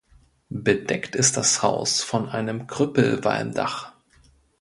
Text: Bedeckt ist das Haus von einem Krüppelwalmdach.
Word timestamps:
Bedeckt 0.49 1.13
ist 1.15 1.37
das 1.37 1.61
Haus 1.61 2.01
von 2.01 2.27
einem 2.27 2.65
Krüppelwalmdach. 2.65 3.93